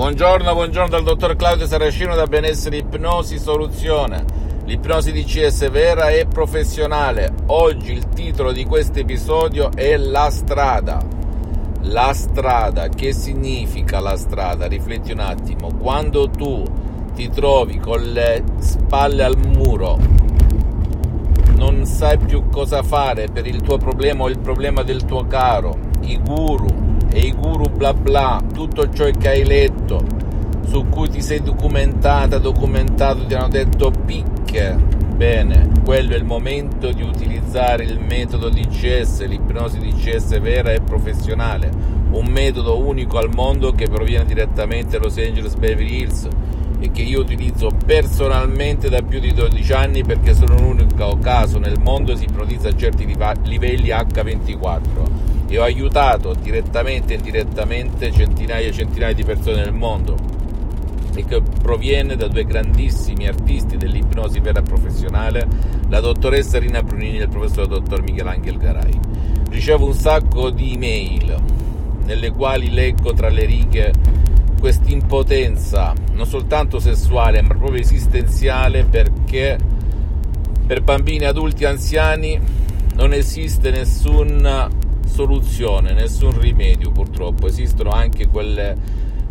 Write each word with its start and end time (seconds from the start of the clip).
Buongiorno, 0.00 0.54
buongiorno 0.54 0.88
dal 0.88 1.02
dottor 1.02 1.36
Claudio 1.36 1.66
Saracino 1.66 2.14
da 2.14 2.24
Benessere 2.24 2.78
Ipnosi 2.78 3.38
Soluzione. 3.38 4.24
L'ipnosi 4.64 5.12
di 5.12 5.24
CS 5.24 5.68
vera 5.70 6.08
e 6.08 6.24
professionale. 6.24 7.30
Oggi 7.48 7.92
il 7.92 8.08
titolo 8.08 8.50
di 8.50 8.64
questo 8.64 8.98
episodio 8.98 9.70
è 9.74 9.98
La 9.98 10.30
strada. 10.30 11.06
La 11.82 12.14
strada, 12.14 12.88
che 12.88 13.12
significa 13.12 14.00
la 14.00 14.16
strada? 14.16 14.66
Rifletti 14.66 15.12
un 15.12 15.18
attimo. 15.18 15.68
Quando 15.78 16.30
tu 16.30 16.64
ti 17.14 17.28
trovi 17.28 17.76
con 17.76 18.00
le 18.00 18.42
spalle 18.60 19.22
al 19.22 19.36
muro, 19.36 19.98
non 21.56 21.84
sai 21.84 22.16
più 22.16 22.48
cosa 22.48 22.82
fare 22.82 23.28
per 23.30 23.46
il 23.46 23.60
tuo 23.60 23.76
problema 23.76 24.22
o 24.22 24.28
il 24.30 24.38
problema 24.38 24.82
del 24.82 25.04
tuo 25.04 25.26
caro, 25.26 25.76
i 26.00 26.18
guru, 26.18 26.89
e 27.12 27.20
i 27.20 27.32
guru 27.32 27.68
bla 27.68 27.92
bla, 27.92 28.40
tutto 28.52 28.88
ciò 28.90 29.08
che 29.10 29.28
hai 29.28 29.44
letto, 29.44 30.02
su 30.66 30.86
cui 30.88 31.08
ti 31.08 31.20
sei 31.20 31.42
documentata, 31.42 32.38
documentato, 32.38 33.26
ti 33.26 33.34
hanno 33.34 33.48
detto 33.48 33.90
picche. 33.90 34.98
Bene, 35.16 35.70
quello 35.84 36.14
è 36.14 36.16
il 36.16 36.24
momento 36.24 36.92
di 36.92 37.02
utilizzare 37.02 37.84
il 37.84 37.98
metodo 38.00 38.48
DCS, 38.48 39.26
l'ipnosi 39.26 39.78
DCS 39.78 40.40
vera 40.40 40.72
e 40.72 40.80
professionale, 40.80 41.70
un 42.12 42.26
metodo 42.26 42.78
unico 42.78 43.18
al 43.18 43.28
mondo 43.34 43.72
che 43.72 43.88
proviene 43.88 44.24
direttamente 44.24 44.98
da 44.98 45.04
Los 45.04 45.18
Angeles 45.18 45.56
Beverly 45.56 46.00
Hills 46.00 46.28
e 46.80 46.90
che 46.90 47.02
io 47.02 47.20
utilizzo 47.20 47.70
personalmente 47.84 48.88
da 48.88 49.02
più 49.02 49.20
di 49.20 49.34
12 49.34 49.72
anni 49.72 50.02
perché 50.02 50.32
sono 50.32 50.56
l'unico 50.58 51.18
caso 51.20 51.58
nel 51.58 51.78
mondo 51.78 52.16
si 52.16 52.24
ipnotizza 52.24 52.68
a 52.68 52.76
certi 52.76 53.04
livelli 53.04 53.88
H24 53.88 55.29
e 55.50 55.58
ho 55.58 55.64
aiutato 55.64 56.32
direttamente 56.32 57.12
e 57.12 57.16
indirettamente 57.16 58.12
centinaia 58.12 58.68
e 58.68 58.72
centinaia 58.72 59.12
di 59.12 59.24
persone 59.24 59.56
nel 59.56 59.74
mondo 59.74 60.14
e 61.14 61.24
che 61.24 61.42
proviene 61.42 62.14
da 62.14 62.28
due 62.28 62.44
grandissimi 62.44 63.26
artisti 63.26 63.76
dell'ipnosi 63.76 64.38
vera 64.38 64.62
professionale, 64.62 65.46
la 65.88 65.98
dottoressa 65.98 66.60
Rina 66.60 66.84
Brunini 66.84 67.18
e 67.18 67.22
il 67.22 67.28
professor 67.28 67.66
dottor 67.66 68.00
Michelangelo 68.02 68.58
Garai. 68.58 69.00
Ricevo 69.50 69.86
un 69.86 69.94
sacco 69.94 70.50
di 70.50 70.74
email 70.74 71.36
nelle 72.04 72.30
quali 72.30 72.70
leggo 72.70 73.12
tra 73.12 73.28
le 73.28 73.44
righe 73.44 73.92
questa 74.60 74.90
impotenza 74.90 75.94
non 76.12 76.26
soltanto 76.26 76.78
sessuale 76.78 77.40
ma 77.40 77.54
proprio 77.54 77.80
esistenziale 77.80 78.84
perché 78.84 79.58
per 80.64 80.82
bambini, 80.82 81.24
adulti, 81.24 81.64
anziani 81.64 82.38
non 82.94 83.12
esiste 83.12 83.70
nessun 83.70 84.78
soluzione, 85.10 85.92
nessun 85.92 86.40
rimedio 86.40 86.90
purtroppo, 86.90 87.46
esistono 87.46 87.90
anche 87.90 88.28
quelle 88.28 88.76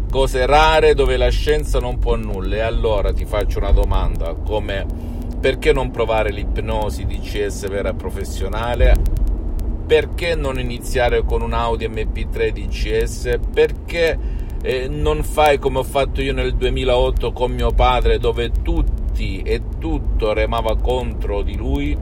cose 0.09 0.45
rare 0.45 0.93
dove 0.93 1.17
la 1.17 1.29
scienza 1.29 1.79
non 1.79 1.99
può 1.99 2.15
nulla 2.15 2.55
e 2.55 2.59
allora 2.59 3.13
ti 3.13 3.25
faccio 3.25 3.59
una 3.59 3.71
domanda 3.71 4.33
come 4.33 4.85
perché 5.39 5.71
non 5.71 5.91
provare 5.91 6.31
l'ipnosi 6.31 7.05
DCS 7.05 7.69
vera 7.69 7.93
professionale? 7.93 8.93
Perché 9.87 10.35
non 10.35 10.59
iniziare 10.59 11.23
con 11.23 11.41
un 11.41 11.53
Audi 11.53 11.87
MP3 11.87 12.49
DCS? 12.51 13.39
Perché 13.51 14.19
eh, 14.61 14.87
non 14.89 15.23
fai 15.23 15.57
come 15.57 15.79
ho 15.79 15.83
fatto 15.83 16.21
io 16.21 16.33
nel 16.33 16.55
2008 16.55 17.31
con 17.31 17.51
mio 17.51 17.71
padre 17.71 18.19
dove 18.19 18.51
tutti 18.61 19.41
e 19.41 19.61
tutto 19.79 20.33
remava 20.33 20.75
contro 20.75 21.41
di 21.41 21.55
lui? 21.55 21.97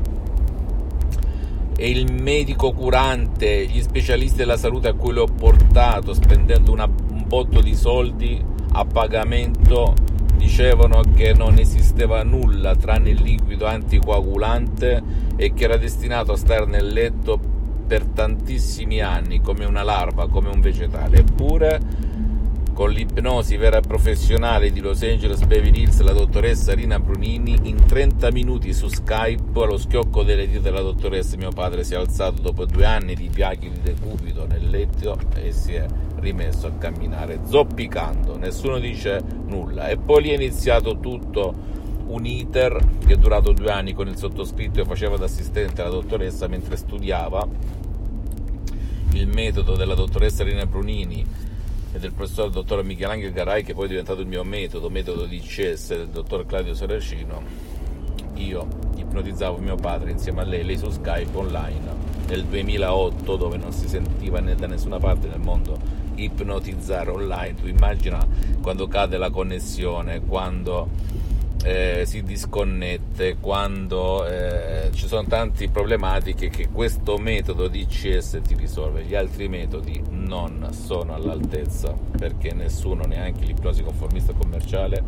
E 1.80 1.92
il 1.92 2.12
medico 2.12 2.72
curante, 2.72 3.68
gli 3.68 3.82
specialisti 3.82 4.38
della 4.38 4.58
salute 4.58 4.88
a 4.88 4.94
cui 4.94 5.14
l'ho 5.14 5.28
portato 5.28 6.12
spendendo 6.12 6.72
una, 6.72 6.86
un 6.86 7.24
botto 7.28 7.62
di 7.62 7.76
soldi 7.76 8.44
a 8.72 8.84
pagamento 8.84 9.94
dicevano 10.36 11.02
che 11.16 11.34
non 11.34 11.60
esisteva 11.60 12.24
nulla 12.24 12.76
tranne 12.76 13.12
il 13.12 13.22
liquido 13.22 13.68
anticoagulante 13.68 15.04
e 15.36 15.54
che 15.54 15.64
era 15.66 15.78
destinato 15.78 16.32
a 16.32 16.38
stare 16.38 16.66
nel 16.66 16.88
letto 16.88 17.40
per 17.86 18.06
tantissimi 18.06 19.00
anni 19.00 19.40
come 19.40 19.66
una 19.66 19.84
larva, 19.84 20.28
come 20.28 20.50
un 20.50 20.60
vegetale. 20.60 21.20
Eppure 21.20 21.80
con 22.78 22.92
l'ipnosi 22.92 23.58
vera 23.58 23.82
professionale 23.82 24.72
di 24.72 24.82
Los 24.82 25.02
Angeles 25.02 25.44
Beverly 25.46 25.82
Hills, 25.82 26.00
la 26.02 26.14
dottoressa 26.14 26.76
Rina 26.76 27.00
Brunini, 27.00 27.58
in 27.64 27.84
30 27.84 28.32
minuti 28.32 28.72
su 28.72 28.88
Skype, 28.88 29.64
allo 29.64 29.78
schiocco 29.78 30.22
delle 30.22 30.48
dita 30.48 30.60
della 30.60 30.82
dottoressa, 30.82 31.38
mio 31.38 31.50
padre 31.50 31.84
si 31.84 31.96
è 31.96 31.98
alzato 31.98 32.40
dopo 32.40 32.66
due 32.66 32.86
anni 32.86 33.16
di 33.16 33.32
piaghi 33.34 33.72
di 33.72 33.82
decubito 33.82 34.46
nel 34.46 34.70
letto 34.70 35.18
e 35.34 35.52
si 35.54 35.74
è 35.74 35.88
rimesso 36.18 36.68
a 36.68 36.72
camminare 36.74 37.40
zoppicando, 37.48 38.38
nessuno 38.38 38.78
dice 38.78 39.24
nulla. 39.48 39.88
E 39.88 39.98
poi 39.98 40.22
lì 40.22 40.30
è 40.30 40.36
iniziato 40.36 41.00
tutto 41.00 41.56
un 42.06 42.28
iter 42.28 42.80
che 43.04 43.14
è 43.14 43.18
durato 43.18 43.54
due 43.54 43.72
anni 43.72 43.94
con 43.94 44.08
il 44.08 44.18
sottoscritto 44.18 44.82
e 44.82 44.86
faceva 44.86 45.18
da 45.18 45.26
assistente 45.26 45.82
alla 45.82 45.90
dottoressa 45.90 46.46
mentre 46.46 46.78
studiava 46.78 47.48
il 49.14 49.28
metodo 49.30 49.76
della 49.76 49.96
dottoressa 49.96 50.44
Rina 50.44 50.68
Brunini 50.68 51.47
e 51.98 52.00
del 52.00 52.14
professor 52.14 52.50
dottor 52.50 52.84
Michelangelo 52.84 53.34
Garai 53.34 53.64
che 53.64 53.74
poi 53.74 53.86
è 53.86 53.90
diventato 53.90 54.22
il 54.22 54.28
mio 54.28 54.44
metodo, 54.44 54.90
metodo 54.90 55.26
di 55.26 55.40
CS 55.40 55.90
del 55.90 56.10
dottor 56.10 56.46
Claudio 56.46 56.74
Saracino, 56.74 57.42
io 58.36 58.68
ipnotizzavo 58.96 59.58
mio 59.58 59.76
padre 59.76 60.12
insieme 60.12 60.42
a 60.42 60.44
lei, 60.44 60.64
lei 60.64 60.78
su 60.78 60.90
Skype 60.90 61.36
online 61.36 62.06
nel 62.28 62.46
2008 62.46 63.36
dove 63.36 63.58
non 63.58 63.72
si 63.72 63.88
sentiva 63.88 64.40
da 64.40 64.68
nessuna 64.68 65.00
parte 65.00 65.28
del 65.28 65.40
mondo 65.40 65.78
ipnotizzare 66.16 67.10
online, 67.10 67.56
tu 67.56 67.68
immagina 67.68 68.26
quando 68.62 68.88
cade 68.88 69.18
la 69.18 69.30
connessione, 69.30 70.22
quando 70.22 70.90
eh, 71.68 72.06
si 72.06 72.24
disconnette, 72.24 73.36
quando 73.42 74.26
eh, 74.26 74.90
ci 74.94 75.06
sono 75.06 75.28
tante 75.28 75.68
problematiche 75.68 76.48
che 76.48 76.70
questo 76.70 77.18
metodo 77.18 77.68
di 77.68 77.86
CS 77.86 78.40
ti 78.42 78.56
risolve, 78.56 79.04
gli 79.04 79.16
altri 79.16 79.50
metodi 79.50 80.02
non 80.10 80.70
sono 80.72 81.14
all'altezza 81.14 81.94
perché 82.18 82.54
nessuno, 82.54 83.04
neanche 83.04 83.44
l'ipnosi 83.44 83.84
conformista 83.84 84.32
commerciale, 84.32 85.04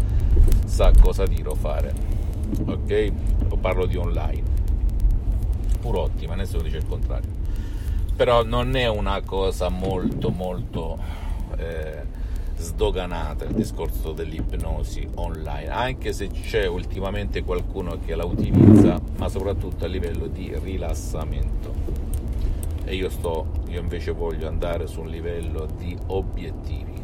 sa 0.65 0.91
cosa 0.99 1.25
dire 1.25 1.47
o 1.47 1.55
fare. 1.55 1.93
Ok? 2.65 3.11
Parlo 3.61 3.85
di 3.85 3.95
online. 3.95 4.57
Pur 5.79 5.95
ottima, 5.95 6.35
nessuno 6.35 6.63
dice 6.63 6.77
il 6.77 6.85
contrario. 6.85 7.29
Però 8.17 8.43
non 8.43 8.75
è 8.75 8.89
una 8.89 9.21
cosa 9.21 9.69
molto 9.69 10.29
molto 10.29 10.99
eh, 11.55 12.19
sdoganata 12.59 13.45
il 13.45 13.53
discorso 13.53 14.11
dell'ipnosi 14.11 15.07
online, 15.15 15.69
anche 15.69 16.11
se 16.13 16.27
c'è 16.27 16.67
ultimamente 16.67 17.43
qualcuno 17.43 17.97
che 18.05 18.15
la 18.15 18.25
utilizza, 18.25 18.99
ma 19.17 19.29
soprattutto 19.29 19.85
a 19.85 19.87
livello 19.87 20.27
di 20.27 20.53
rilassamento. 20.61 21.73
E 22.83 22.95
io 22.95 23.09
sto, 23.09 23.47
io 23.67 23.79
invece 23.79 24.11
voglio 24.11 24.47
andare 24.47 24.87
su 24.87 24.99
un 25.01 25.07
livello 25.07 25.67
di 25.77 25.97
obiettivi 26.07 26.98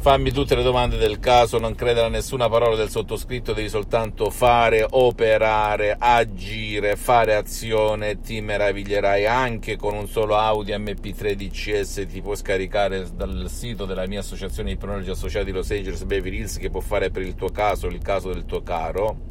Fammi 0.00 0.32
tutte 0.32 0.54
le 0.54 0.62
domande 0.62 0.96
del 0.96 1.18
caso, 1.18 1.58
non 1.58 1.74
credere 1.74 2.06
a 2.06 2.08
nessuna 2.08 2.48
parola 2.48 2.74
del 2.74 2.88
sottoscritto, 2.88 3.52
devi 3.52 3.68
soltanto 3.68 4.30
fare, 4.30 4.86
operare, 4.88 5.94
agire, 5.98 6.96
fare 6.96 7.34
azione, 7.34 8.18
ti 8.18 8.40
meraviglierai 8.40 9.26
anche 9.26 9.76
con 9.76 9.94
un 9.94 10.08
solo 10.08 10.38
Audi 10.38 10.72
MP3 10.72 11.34
DCS, 11.34 12.06
ti 12.08 12.22
puoi 12.22 12.36
scaricare 12.36 13.14
dal 13.14 13.50
sito 13.50 13.84
della 13.84 14.06
mia 14.06 14.20
associazione 14.20 14.70
di 14.70 14.78
pronologi 14.78 15.10
associati 15.10 15.50
Los 15.50 15.70
Angeles 15.70 16.02
Beverly 16.04 16.38
Hills 16.38 16.56
che 16.56 16.70
può 16.70 16.80
fare 16.80 17.10
per 17.10 17.20
il 17.20 17.34
tuo 17.34 17.50
caso, 17.50 17.86
il 17.86 18.00
caso 18.00 18.32
del 18.32 18.46
tuo 18.46 18.62
caro 18.62 19.29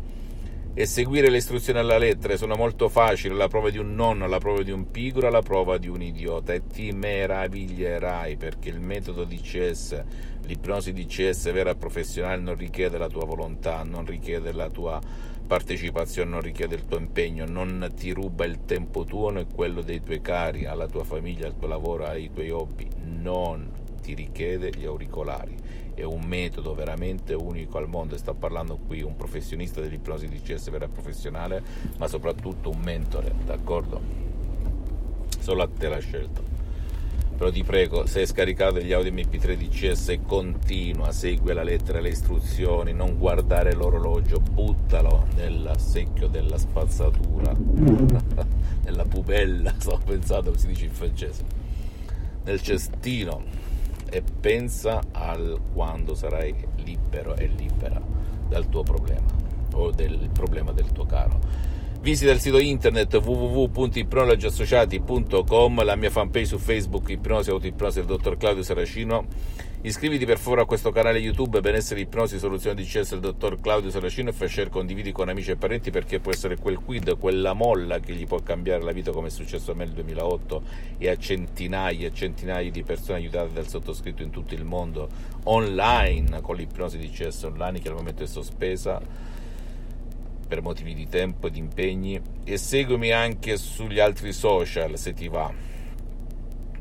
e 0.73 0.85
seguire 0.85 1.29
le 1.29 1.37
istruzioni 1.37 1.79
alla 1.79 1.97
lettera 1.97 2.37
sono 2.37 2.55
molto 2.55 2.89
facili, 2.89 3.35
la 3.35 3.47
prova 3.47 3.69
di 3.69 3.77
un 3.77 3.95
nonno, 3.95 4.27
la 4.27 4.39
prova 4.39 4.63
di 4.63 4.71
un 4.71 4.89
pigro, 4.91 5.29
la 5.29 5.41
prova 5.41 5.77
di 5.77 5.87
un 5.87 6.01
idiota. 6.01 6.53
E 6.53 6.67
ti 6.67 6.91
meraviglierai 6.91 8.37
perché 8.37 8.69
il 8.69 8.79
metodo 8.79 9.23
DCS 9.23 10.03
L'ipnosi 10.49 10.93
DCS 10.93 11.51
vera 11.51 11.69
e 11.69 11.75
professionale 11.75 12.41
non 12.41 12.55
richiede 12.55 12.97
la 12.97 13.07
tua 13.07 13.23
volontà, 13.23 13.83
non 13.83 14.03
richiede 14.03 14.51
la 14.51 14.67
tua 14.67 14.99
partecipazione, 15.45 16.31
non 16.31 16.41
richiede 16.41 16.73
il 16.73 16.87
tuo 16.87 16.97
impegno, 16.97 17.45
non 17.45 17.91
ti 17.95 18.11
ruba 18.11 18.45
il 18.45 18.65
tempo 18.65 19.05
tuo 19.05 19.31
e 19.37 19.45
quello 19.45 19.81
dei 19.81 20.01
tuoi 20.01 20.21
cari, 20.21 20.65
alla 20.65 20.87
tua 20.87 21.03
famiglia, 21.03 21.45
al 21.45 21.55
tuo 21.55 21.67
lavoro, 21.67 22.05
ai 22.05 22.31
tuoi 22.33 22.49
hobby, 22.49 22.87
non 23.03 23.78
ti 23.99 24.13
richiede 24.13 24.71
gli 24.71 24.85
auricolari. 24.85 25.55
È 25.93 26.03
un 26.03 26.21
metodo 26.21 26.73
veramente 26.73 27.33
unico 27.33 27.77
al 27.77 27.87
mondo 27.87 28.17
sta 28.17 28.33
parlando 28.33 28.77
qui 28.77 29.01
un 29.01 29.15
professionista 29.15 29.81
dell'ipnosi 29.81 30.27
DCS 30.27 30.69
vera 30.69 30.87
professionale, 30.87 31.61
ma 31.97 32.07
soprattutto 32.07 32.69
un 32.69 32.79
mentore, 32.79 33.33
d'accordo? 33.45 34.01
Solo 35.39 35.63
a 35.63 35.67
te 35.67 35.89
la 35.89 35.99
scelta 35.99 36.49
però 37.39 37.51
ti 37.51 37.63
prego, 37.63 38.05
se 38.05 38.19
hai 38.19 38.27
scaricato 38.27 38.81
gli 38.81 38.91
audio 38.91 39.13
MP3 39.13 39.55
DCS, 39.55 40.19
continua, 40.27 41.13
segui 41.13 41.53
la 41.53 41.63
lettera 41.63 41.99
e 41.99 42.01
le 42.01 42.09
istruzioni, 42.09 42.91
non 42.91 43.17
guardare 43.17 43.73
l'orologio, 43.73 44.41
buttalo 44.41 45.25
nel 45.35 45.71
secchio 45.77 46.27
della 46.27 46.57
spazzatura, 46.57 47.55
nella 48.83 49.05
pubella, 49.05 49.73
stavo 49.79 50.01
pensando 50.03 50.49
come 50.49 50.59
si 50.59 50.67
dice 50.67 50.83
in 50.83 50.91
francese, 50.91 51.43
nel 52.43 52.61
cestino 52.61 53.41
e 54.09 54.21
pensa 54.21 55.01
al 55.11 55.59
quando 55.73 56.15
sarai 56.15 56.55
libero 56.77 57.35
e 57.35 57.47
libera 57.47 58.01
dal 58.47 58.67
tuo 58.67 58.83
problema 58.83 59.27
o 59.73 59.91
del 59.91 60.29
problema 60.33 60.71
del 60.71 60.91
tuo 60.91 61.05
caro. 61.05 61.39
Visita 62.01 62.31
il 62.31 62.39
sito 62.39 62.59
internet 62.59 63.13
www.ipnologiassociati.com, 63.13 65.83
la 65.83 65.95
mia 65.95 66.09
fanpage 66.09 66.45
su 66.45 66.57
Facebook 66.57 67.09
Ipnosi 67.09 67.49
Autoipnosi 67.49 67.99
del 67.99 68.07
dottor 68.07 68.37
Claudio 68.37 68.63
Saracino. 68.63 69.25
Iscriviti 69.81 70.25
per 70.25 70.39
favore 70.39 70.63
a 70.63 70.65
questo 70.65 70.91
canale 70.91 71.19
YouTube 71.19 71.61
Benessere 71.61 72.01
Ipnosi 72.01 72.37
Soluzione 72.37 72.75
di 72.75 72.83
CS 72.83 73.11
del 73.11 73.21
dottor 73.21 73.61
Claudio 73.61 73.89
Saracino 73.89 74.27
e 74.27 74.33
fai 74.33 74.49
share, 74.49 74.69
condividi 74.69 75.13
con 75.13 75.29
amici 75.29 75.51
e 75.51 75.55
parenti 75.55 75.89
perché 75.89 76.19
può 76.19 76.33
essere 76.33 76.57
quel 76.57 76.79
quid, 76.79 77.17
quella 77.17 77.53
molla 77.53 78.01
che 78.01 78.13
gli 78.13 78.27
può 78.27 78.41
cambiare 78.43 78.83
la 78.83 78.91
vita 78.91 79.11
come 79.11 79.27
è 79.27 79.29
successo 79.29 79.71
a 79.71 79.75
me 79.75 79.85
nel 79.85 79.93
2008 79.93 80.63
e 80.97 81.09
a 81.09 81.15
centinaia 81.15 82.07
e 82.07 82.13
centinaia 82.13 82.69
di 82.69 82.83
persone 82.83 83.19
aiutate 83.19 83.53
dal 83.53 83.69
sottoscritto 83.69 84.21
in 84.21 84.31
tutto 84.31 84.53
il 84.53 84.65
mondo 84.65 85.07
online 85.43 86.41
con 86.41 86.57
l'ipnosi 86.57 86.97
di 86.97 87.09
CS 87.09 87.43
online 87.43 87.79
che 87.79 87.87
al 87.87 87.95
momento 87.95 88.23
è 88.23 88.27
sospesa 88.27 89.01
per 90.45 90.61
motivi 90.61 90.93
di 90.93 91.07
tempo 91.07 91.47
e 91.47 91.51
di 91.51 91.59
impegni 91.59 92.19
e 92.43 92.57
seguimi 92.57 93.11
anche 93.11 93.55
sugli 93.55 94.01
altri 94.01 94.33
social 94.33 94.97
se 94.97 95.13
ti 95.13 95.29
va. 95.29 95.69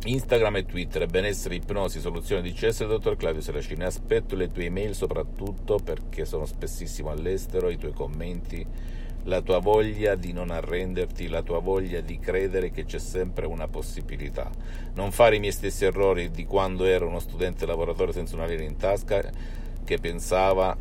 Instagram 0.04 0.56
e 0.56 0.64
Twitter, 0.64 1.06
benessere, 1.06 1.56
ipnosi, 1.56 1.98
soluzione 1.98 2.40
di 2.40 2.52
CS, 2.52 2.86
dottor 2.86 3.16
Claudio 3.16 3.42
Seracini. 3.42 3.82
Aspetto 3.82 4.36
le 4.36 4.50
tue 4.50 4.66
email 4.66 4.94
soprattutto 4.94 5.80
perché 5.82 6.24
sono 6.24 6.46
spessissimo 6.46 7.10
all'estero, 7.10 7.68
i 7.68 7.76
tuoi 7.76 7.92
commenti, 7.92 8.64
la 9.24 9.42
tua 9.42 9.58
voglia 9.58 10.14
di 10.14 10.32
non 10.32 10.50
arrenderti, 10.50 11.26
la 11.26 11.42
tua 11.42 11.58
voglia 11.58 12.00
di 12.00 12.20
credere 12.20 12.70
che 12.70 12.84
c'è 12.84 13.00
sempre 13.00 13.46
una 13.46 13.66
possibilità. 13.66 14.48
Non 14.94 15.10
fare 15.10 15.34
i 15.34 15.40
miei 15.40 15.52
stessi 15.52 15.84
errori 15.84 16.30
di 16.30 16.46
quando 16.46 16.84
ero 16.84 17.08
uno 17.08 17.18
studente 17.18 17.66
lavoratore 17.66 18.12
senza 18.12 18.36
una 18.36 18.46
lira 18.46 18.62
in 18.62 18.76
tasca 18.76 19.28
che 19.84 19.98
pensava 19.98 20.76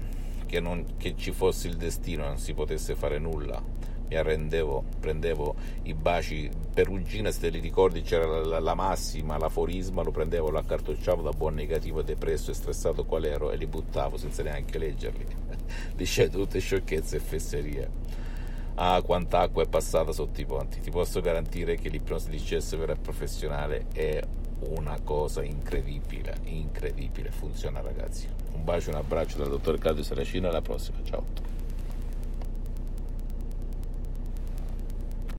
che, 0.45 0.59
non, 0.59 0.85
che 0.95 1.15
ci 1.17 1.31
fosse 1.31 1.67
il 1.67 1.75
destino, 1.75 2.23
non 2.23 2.37
si 2.37 2.53
potesse 2.53 2.93
fare 2.93 3.17
nulla. 3.17 3.61
Mi 4.09 4.15
arrendevo, 4.15 4.83
prendevo 4.99 5.55
i 5.83 5.93
baci 5.93 6.49
perugina, 6.73 7.29
se 7.31 7.41
te 7.41 7.49
li 7.49 7.59
ricordi 7.59 8.01
c'era 8.01 8.25
la, 8.25 8.45
la, 8.45 8.59
la 8.59 8.73
massima, 8.73 9.37
l'aforisma, 9.37 10.01
lo 10.01 10.11
prendevo, 10.11 10.49
lo 10.49 10.59
accartocciavo 10.59 11.21
da 11.21 11.31
buon 11.31 11.55
negativo, 11.55 12.01
depresso 12.01 12.51
e 12.51 12.53
stressato 12.53 13.03
qual 13.03 13.25
ero 13.25 13.51
e 13.51 13.57
li 13.57 13.67
buttavo 13.67 14.15
senza 14.17 14.43
neanche 14.43 14.77
leggerli. 14.77 15.25
Dicevo 15.95 16.37
tutte 16.39 16.59
sciocchezze 16.59 17.17
e 17.17 17.19
fesserie. 17.19 17.89
Ah, 18.75 19.01
quanta 19.01 19.39
acqua 19.39 19.63
è 19.63 19.67
passata 19.67 20.11
sotto 20.11 20.39
i 20.39 20.45
ponti. 20.45 20.79
Ti 20.79 20.91
posso 20.91 21.19
garantire 21.19 21.77
che 21.77 21.89
l'ipnosi 21.89 22.29
di 22.29 22.37
CS 22.37 22.77
vera 22.77 22.95
professionale 22.95 23.87
è 23.91 24.21
una 24.69 24.99
cosa 25.03 25.43
incredibile, 25.43 26.37
incredibile. 26.43 27.31
Funziona, 27.31 27.81
ragazzi. 27.81 28.27
Un 28.53 28.63
bacio, 28.63 28.91
un 28.91 28.97
abbraccio 28.97 29.37
dal 29.37 29.49
dottor 29.49 29.79
Claudio 29.79 30.03
Saracino. 30.03 30.47
Alla 30.47 30.61
prossima, 30.61 30.97
ciao. 31.03 31.46